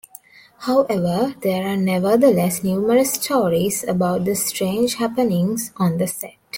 However, 0.61 1.35
there 1.43 1.63
are 1.67 1.77
nevertheless 1.77 2.63
numerous 2.63 3.13
stories 3.13 3.83
about 3.83 4.25
the 4.25 4.33
strange 4.33 4.95
happenings 4.95 5.71
on 5.77 5.99
the 5.99 6.07
set. 6.07 6.33